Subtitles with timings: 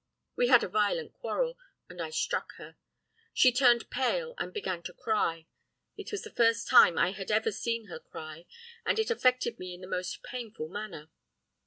[0.35, 2.75] We had a violent quarrel, and I struck her.
[3.35, 5.45] She turned pale and began to cry.
[5.95, 8.47] It was the first time I had ever seen her cry,
[8.83, 11.11] and it affected me in the most painful manner.